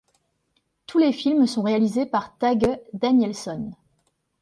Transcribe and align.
Tous 0.87 0.97
les 0.97 1.11
films 1.11 1.45
sont 1.45 1.61
réalisés 1.61 2.07
par 2.07 2.35
Tage 2.39 2.79
Danielsson. 2.93 3.71